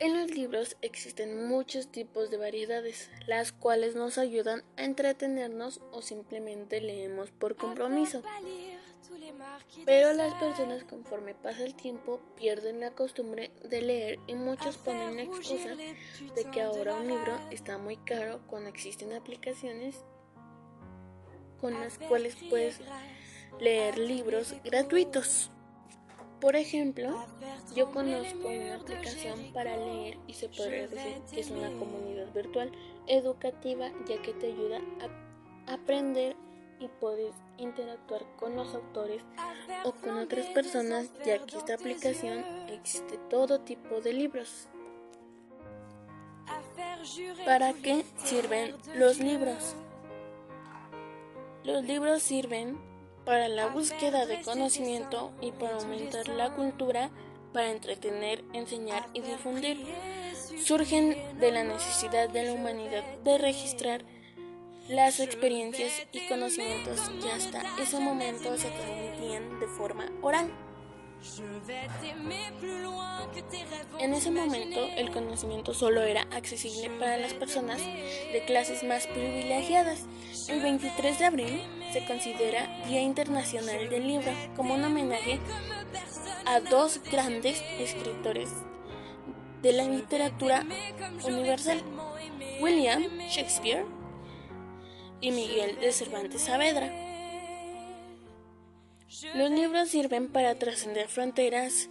[0.00, 6.02] En los libros existen muchos tipos de variedades, las cuales nos ayudan a entretenernos o
[6.02, 8.22] simplemente leemos por compromiso.
[9.84, 15.16] Pero las personas conforme pasa el tiempo pierden la costumbre de leer y muchos ponen
[15.16, 19.96] la excusa de que ahora un libro está muy caro cuando existen aplicaciones
[21.60, 22.80] con las cuales puedes
[23.58, 25.50] leer libros gratuitos.
[26.40, 27.26] Por ejemplo,
[27.74, 32.70] yo conozco una aplicación para leer y se podría decir que es una comunidad virtual
[33.06, 34.80] educativa ya que te ayuda
[35.66, 36.36] a aprender
[36.78, 39.22] y puedes interactuar con los autores
[39.84, 44.68] o con otras personas ya que esta aplicación existe todo tipo de libros.
[47.44, 49.74] ¿Para qué sirven los libros?
[51.64, 52.78] Los libros sirven
[53.28, 57.10] para la búsqueda de conocimiento y para aumentar la cultura,
[57.52, 59.84] para entretener, enseñar y difundir.
[60.64, 64.02] Surgen de la necesidad de la humanidad de registrar
[64.88, 70.50] las experiencias y conocimientos que hasta ese momento se transmitían de forma oral.
[73.98, 80.04] En ese momento el conocimiento solo era accesible para las personas de clases más privilegiadas.
[80.48, 85.40] El 23 de abril se considera Día Internacional del Libro como un homenaje
[86.46, 88.50] a dos grandes escritores
[89.62, 90.64] de la literatura
[91.26, 91.82] universal,
[92.60, 93.84] William Shakespeare
[95.20, 97.07] y Miguel de Cervantes Saavedra.
[99.34, 101.88] Los libros sirven para trascender fronteras,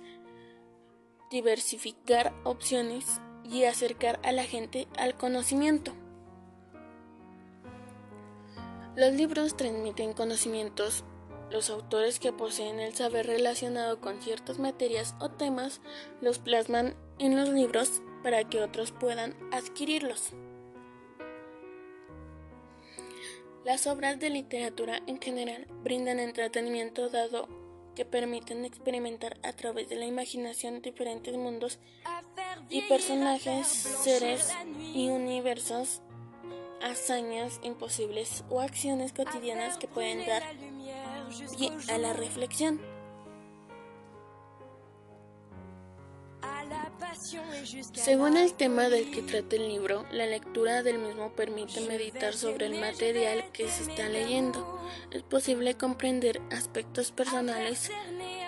[1.30, 5.94] diversificar opciones y acercar a la gente al conocimiento.
[8.96, 11.04] Los libros transmiten conocimientos.
[11.52, 15.82] Los autores que poseen el saber relacionado con ciertas materias o temas
[16.22, 20.34] los plasman en los libros para que otros puedan adquirirlos.
[23.68, 27.50] Las obras de literatura en general brindan entretenimiento dado
[27.98, 31.78] que permiten experimentar a través de la imaginación diferentes mundos
[32.70, 36.02] y personajes, seres y universos,
[36.82, 40.44] hazañas imposibles o acciones cotidianas que pueden dar
[41.58, 42.80] pie a la reflexión.
[47.94, 52.68] Según el tema del que trata el libro, la lectura del mismo permite meditar sobre
[52.68, 54.80] el material que se está leyendo.
[55.12, 57.92] Es posible comprender aspectos personales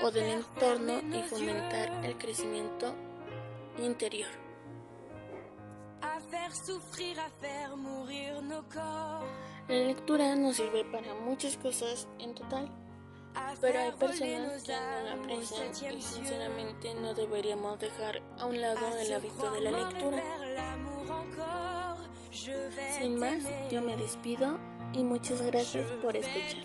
[0.04, 2.96] o del entorno y fomentar el crecimiento
[3.84, 4.30] interior.
[9.68, 12.70] La lectura nos sirve para muchas cosas en total
[13.62, 19.14] pero hay personas que no aprecian y sinceramente no deberíamos dejar a un lado el
[19.14, 20.24] hábito de la lectura.
[22.98, 24.58] Sin más, yo me despido
[24.94, 26.64] y muchas gracias por escuchar.